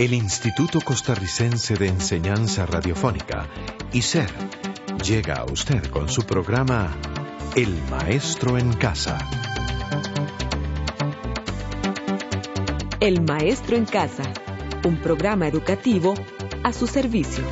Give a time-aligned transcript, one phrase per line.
[0.00, 3.46] El Instituto Costarricense de Enseñanza Radiofónica,
[3.92, 4.30] ICER,
[5.04, 6.96] llega a usted con su programa
[7.54, 9.18] El Maestro en Casa.
[12.98, 14.22] El Maestro en Casa,
[14.86, 16.14] un programa educativo
[16.64, 17.44] a su servicio.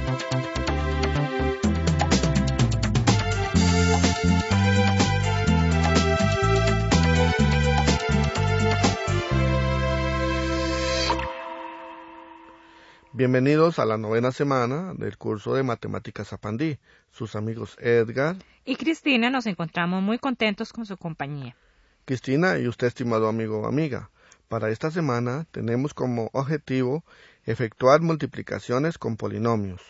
[13.19, 16.79] Bienvenidos a la novena semana del curso de Matemáticas Apandí.
[17.11, 21.57] Sus amigos Edgar y Cristina nos encontramos muy contentos con su compañía.
[22.05, 24.09] Cristina y usted, estimado amigo o amiga,
[24.47, 27.03] para esta semana tenemos como objetivo
[27.45, 29.83] efectuar multiplicaciones con polinomios,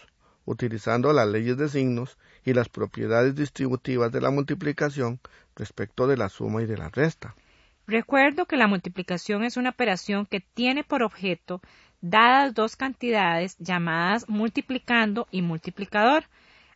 [0.46, 2.16] utilizando las leyes de signos
[2.46, 5.20] y las propiedades distributivas de la multiplicación
[5.54, 7.34] respecto de la suma y de la resta.
[7.88, 11.62] Recuerdo que la multiplicación es una operación que tiene por objeto
[12.00, 16.24] dadas dos cantidades llamadas multiplicando y multiplicador,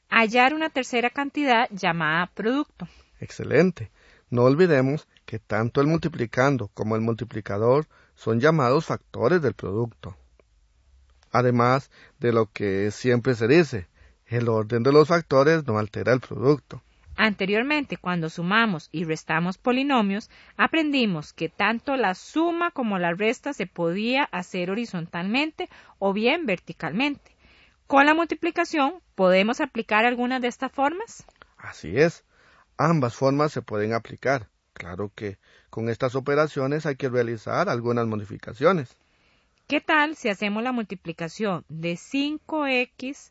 [0.09, 2.89] hallar una tercera cantidad llamada producto.
[3.21, 3.91] Excelente.
[4.31, 10.17] No olvidemos que tanto el multiplicando como el multiplicador son llamados factores del producto.
[11.31, 13.89] Además de lo que siempre se dice,
[14.27, 16.83] el orden de los factores no altera el producto.
[17.17, 23.67] Anteriormente, cuando sumamos y restamos polinomios, aprendimos que tanto la suma como la resta se
[23.67, 27.37] podía hacer horizontalmente o bien verticalmente.
[27.87, 31.27] Con la multiplicación, ¿podemos aplicar alguna de estas formas?
[31.59, 32.25] Así es.
[32.79, 34.49] Ambas formas se pueden aplicar.
[34.73, 35.39] Claro que
[35.69, 38.97] con estas operaciones hay que realizar algunas modificaciones.
[39.67, 43.31] ¿Qué tal si hacemos la multiplicación de 5x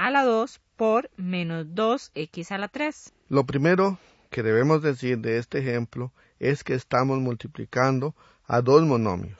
[0.00, 3.12] a la 2 por menos 2x a la 3.
[3.28, 3.98] Lo primero
[4.30, 8.14] que debemos decir de este ejemplo es que estamos multiplicando
[8.46, 9.38] a dos monomios.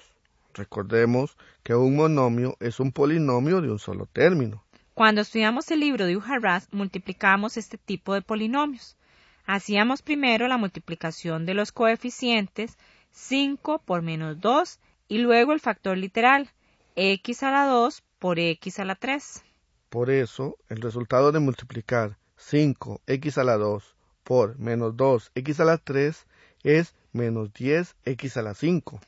[0.52, 4.62] Recordemos que un monomio es un polinomio de un solo término.
[4.92, 8.98] Cuando estudiamos el libro de Ujarraz, multiplicamos este tipo de polinomios.
[9.46, 12.76] Hacíamos primero la multiplicación de los coeficientes
[13.12, 16.50] 5 por menos 2 y luego el factor literal
[16.96, 19.42] x a la 2 por x a la 3.
[19.90, 25.78] Por eso, el resultado de multiplicar 5x a la 2 por menos 2x a la
[25.78, 26.26] 3
[26.62, 29.00] es menos 10x a la 5.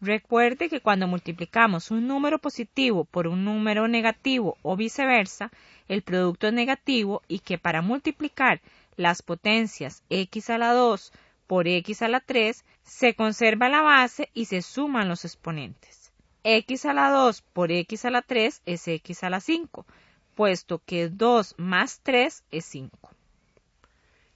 [0.00, 5.50] Recuerde que cuando multiplicamos un número positivo por un número negativo o viceversa,
[5.88, 8.62] el producto es negativo y que para multiplicar
[8.96, 11.12] las potencias x a la 2
[11.46, 16.12] por x a la 3 se conserva la base y se suman los exponentes.
[16.44, 19.84] x a la 2 por x a la 3 es x a la 5
[20.34, 23.10] puesto que 2 más 3 es 5.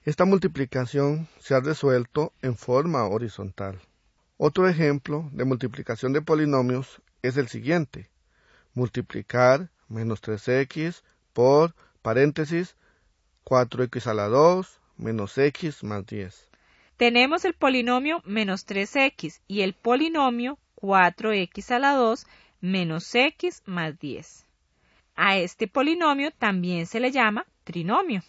[0.04, 3.78] Esta multiplicación se ha resuelto en forma horizontal.
[4.38, 8.08] Otro ejemplo de multiplicación de polinomios es el siguiente.
[8.74, 12.76] Multiplicar menos 3x por paréntesis
[13.44, 16.48] 4x a la 2 menos x más 10.
[16.96, 22.26] Tenemos el polinomio menos 3x y el polinomio 4x a la 2
[22.60, 24.47] menos x más 10.
[25.20, 28.22] A este polinomio también se le llama trinomio.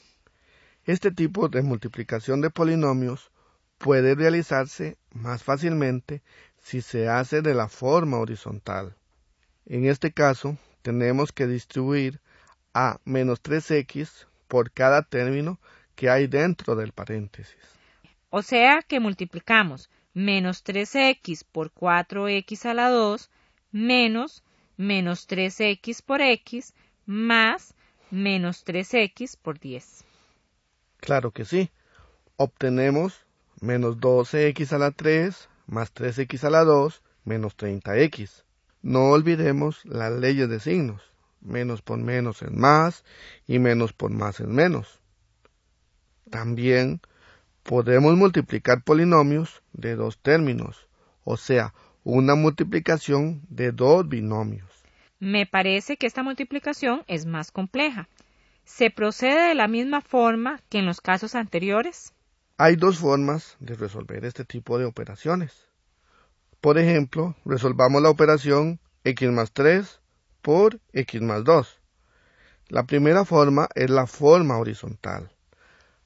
[0.86, 3.30] Este tipo de multiplicación de polinomios
[3.78, 6.24] puede realizarse más fácilmente
[6.58, 8.96] si se hace de la forma horizontal.
[9.68, 12.22] En este caso, tenemos que distribuir
[12.74, 15.60] a menos 3x por cada término
[15.94, 17.56] que hay dentro del paréntesis.
[18.32, 23.30] O sea que multiplicamos menos 3x por 4x a la 2
[23.72, 24.44] menos
[24.80, 26.74] menos 3x por x
[27.06, 27.76] más
[28.12, 30.06] menos 3x por 10.
[31.02, 31.70] Claro que sí.
[32.38, 33.26] Obtenemos
[33.60, 38.44] menos 12x a la 3 más 3x a la 2 menos 30x.
[38.82, 41.02] No olvidemos las leyes de signos.
[41.42, 43.04] Menos por menos es más
[43.48, 45.02] y menos por más es menos.
[46.30, 47.02] También
[47.64, 50.88] podemos multiplicar polinomios de dos términos,
[51.26, 51.74] o sea,
[52.04, 54.70] una multiplicación de dos binomios.
[55.20, 58.08] Me parece que esta multiplicación es más compleja.
[58.64, 62.14] ¿Se procede de la misma forma que en los casos anteriores?
[62.58, 65.68] Hay dos formas de resolver este tipo de operaciones.
[66.62, 70.02] Por ejemplo, resolvamos la operación x más 3
[70.42, 71.80] por x más 2.
[72.68, 75.32] La primera forma es la forma horizontal.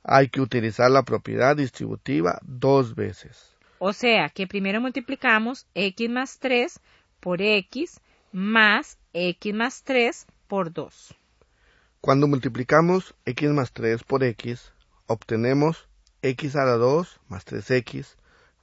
[0.03, 3.52] Hay que utilizar la propiedad distributiva dos veces.
[3.85, 6.79] O sea que primero multiplicamos x más 3
[7.19, 7.99] por x
[8.31, 11.13] más x más 3 por 2.
[11.99, 14.71] Cuando multiplicamos x más 3 por x,
[15.05, 15.89] obtenemos
[16.21, 18.15] x a la 2 más 3x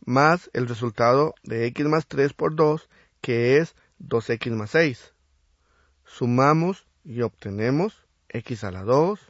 [0.07, 2.89] más el resultado de x más 3 por 2,
[3.21, 5.13] que es 2x más 6.
[6.07, 9.21] sumamos y obtenemos x a la 2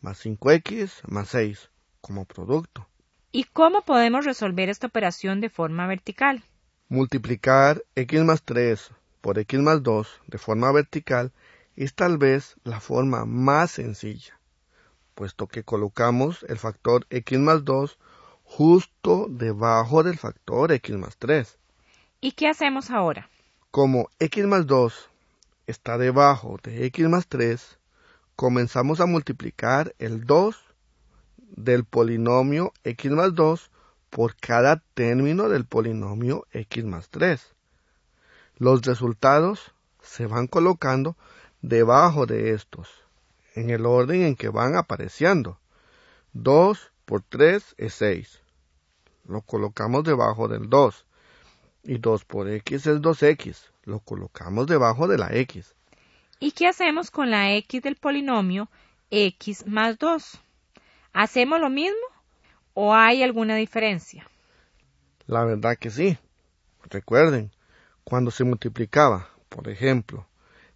[0.00, 1.70] más 5x más 6
[2.00, 2.88] como producto.
[3.30, 6.42] ¿Y cómo podemos resolver esta operación de forma vertical?
[6.88, 8.90] Multiplicar x más 3
[9.20, 11.32] por x más 2 de forma vertical
[11.76, 14.40] es tal vez la forma más sencilla,
[15.14, 17.98] puesto que colocamos el factor x más 2
[18.44, 21.58] justo debajo del factor x más 3.
[22.22, 23.28] ¿Y qué hacemos ahora?
[23.70, 25.10] Como x más 2
[25.66, 27.78] está debajo de x más 3,
[28.36, 30.67] comenzamos a multiplicar el 2
[31.50, 33.70] del polinomio x más 2
[34.10, 37.54] por cada término del polinomio x más 3.
[38.56, 39.72] Los resultados
[40.02, 41.16] se van colocando
[41.62, 42.88] debajo de estos,
[43.54, 45.58] en el orden en que van apareciendo.
[46.32, 48.40] 2 por 3 es 6.
[49.26, 51.04] Lo colocamos debajo del 2.
[51.84, 53.70] Y 2 por x es 2x.
[53.84, 55.74] Lo colocamos debajo de la x.
[56.40, 58.68] ¿Y qué hacemos con la x del polinomio
[59.10, 60.40] x más 2?
[61.12, 61.96] ¿Hacemos lo mismo
[62.74, 64.28] o hay alguna diferencia?
[65.26, 66.18] La verdad que sí.
[66.84, 67.50] Recuerden,
[68.04, 70.26] cuando se multiplicaba, por ejemplo,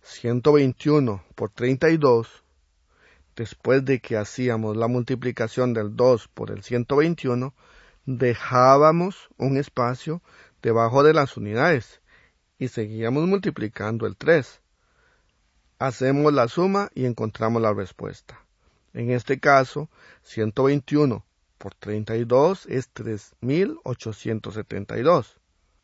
[0.02, 2.44] 121 por 32,
[3.36, 7.54] después de que hacíamos la multiplicación del 2 por el 121,
[8.04, 10.22] dejábamos un espacio
[10.60, 12.00] debajo de las unidades
[12.58, 14.60] y seguíamos multiplicando el 3.
[15.78, 18.44] Hacemos la suma y encontramos la respuesta.
[18.94, 19.88] En este caso,
[20.22, 21.24] 121
[21.58, 25.38] por 32 es 3872.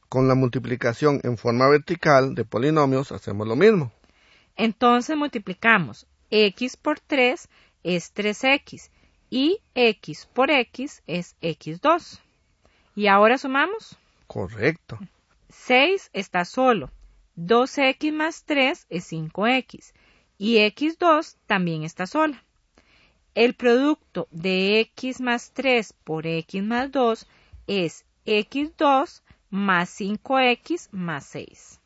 [0.09, 3.93] Con la multiplicación en forma vertical de polinomios hacemos lo mismo.
[4.57, 7.49] Entonces multiplicamos x por 3
[7.85, 8.91] es 3x
[9.31, 12.21] y x por x es x2.
[12.95, 13.97] ¿Y ahora sumamos?
[14.27, 14.99] Correcto.
[15.51, 16.91] 6 está solo.
[17.37, 19.93] 2x más 3 es 5x
[20.39, 22.43] y x2 también está sola.
[23.39, 27.25] El producto de x más 3 por x más 2
[27.69, 31.79] es x2 más 5x más 6.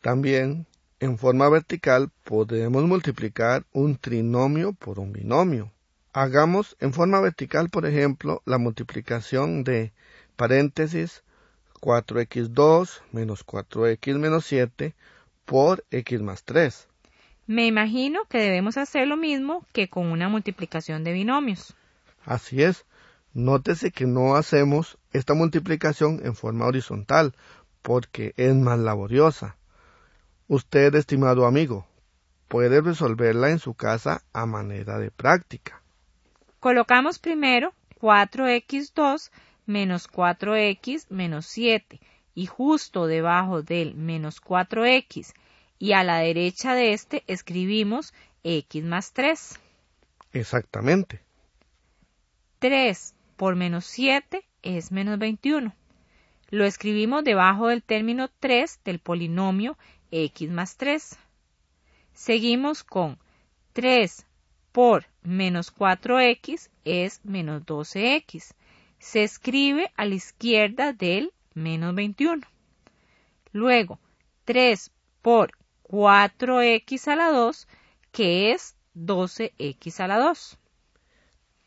[0.00, 0.68] También,
[1.00, 5.72] en forma vertical, podemos multiplicar un trinomio por un binomio.
[6.12, 9.92] Hagamos en forma vertical, por ejemplo, la multiplicación de
[10.36, 11.24] paréntesis
[11.80, 14.94] 4x2 menos 4x menos 7
[15.44, 16.86] por x más 3.
[17.46, 21.74] Me imagino que debemos hacer lo mismo que con una multiplicación de binomios.
[22.24, 22.84] Así es.
[23.34, 27.34] Nótese que no hacemos esta multiplicación en forma horizontal,
[27.80, 29.56] porque es más laboriosa.
[30.48, 31.86] Usted, estimado amigo,
[32.48, 35.82] puede resolverla en su casa a manera de práctica.
[36.60, 39.30] Colocamos primero 4x2
[39.66, 42.00] menos 4x menos 7
[42.34, 45.32] y justo debajo del menos 4x
[45.82, 48.14] y a la derecha de este escribimos
[48.44, 49.58] x más 3.
[50.32, 51.20] Exactamente.
[52.60, 55.74] 3 por menos 7 es menos 21.
[56.50, 59.76] Lo escribimos debajo del término 3 del polinomio
[60.12, 61.18] x más 3.
[62.12, 63.18] Seguimos con
[63.72, 64.24] 3
[64.70, 68.54] por menos 4x es menos 12x.
[69.00, 72.46] Se escribe a la izquierda del menos 21.
[73.50, 73.98] Luego,
[74.44, 75.60] 3 por
[75.92, 77.68] 4x a la 2,
[78.12, 80.58] que es 12x a la 2.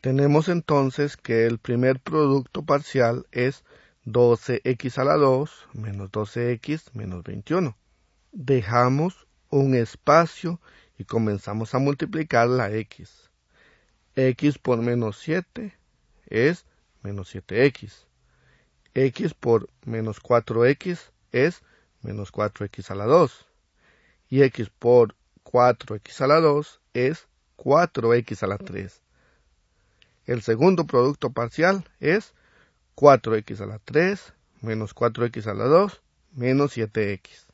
[0.00, 3.62] Tenemos entonces que el primer producto parcial es
[4.04, 7.76] 12x a la 2 menos 12x menos 21.
[8.32, 10.60] Dejamos un espacio
[10.98, 13.30] y comenzamos a multiplicar la x.
[14.16, 15.72] x por menos 7
[16.26, 16.66] es
[17.02, 18.06] menos 7x.
[18.92, 21.62] x por menos 4x es
[22.02, 23.45] menos 4x a la 2.
[24.28, 25.14] Y x por
[25.44, 29.00] 4x a la 2 es 4x a la 3.
[30.26, 32.34] El segundo producto parcial es
[32.96, 36.02] 4x a la 3 menos 4x a la 2
[36.32, 37.46] menos 7x.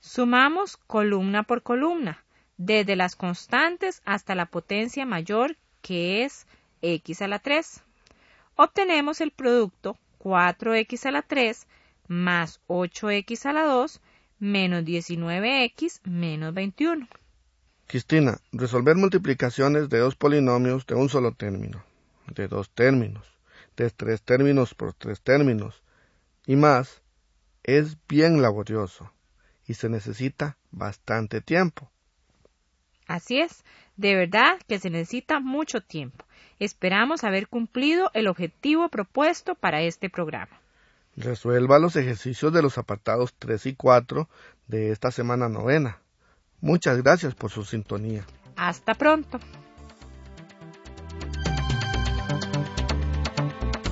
[0.00, 2.24] Sumamos columna por columna,
[2.56, 6.46] desde las constantes hasta la potencia mayor que es
[6.82, 7.82] x a la 3.
[8.56, 11.66] Obtenemos el producto 4x a la 3
[12.06, 14.00] más 8x a la 2
[14.38, 17.08] menos 19x menos 21.
[17.86, 21.84] Cristina, resolver multiplicaciones de dos polinomios de un solo término
[22.26, 23.26] de dos términos,
[23.76, 25.82] de tres términos por tres términos
[26.46, 27.02] y más,
[27.62, 29.12] es bien laborioso
[29.66, 31.90] y se necesita bastante tiempo.
[33.06, 33.64] Así es,
[33.96, 36.24] de verdad que se necesita mucho tiempo.
[36.58, 40.60] Esperamos haber cumplido el objetivo propuesto para este programa.
[41.16, 44.28] Resuelva los ejercicios de los apartados 3 y 4
[44.66, 46.00] de esta semana novena.
[46.60, 48.24] Muchas gracias por su sintonía.
[48.56, 49.38] Hasta pronto.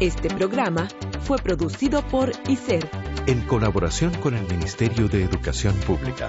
[0.01, 0.89] Este programa
[1.23, 2.89] fue producido por ICER
[3.27, 6.29] en colaboración con el Ministerio de Educación Pública.